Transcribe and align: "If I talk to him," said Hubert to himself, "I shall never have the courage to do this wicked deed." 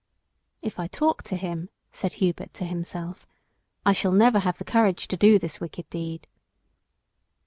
"If 0.63 0.79
I 0.79 0.87
talk 0.87 1.21
to 1.25 1.35
him," 1.35 1.69
said 1.91 2.13
Hubert 2.13 2.55
to 2.55 2.65
himself, 2.65 3.27
"I 3.85 3.93
shall 3.93 4.11
never 4.11 4.39
have 4.39 4.57
the 4.57 4.63
courage 4.63 5.07
to 5.09 5.15
do 5.15 5.37
this 5.37 5.59
wicked 5.59 5.87
deed." 5.91 6.25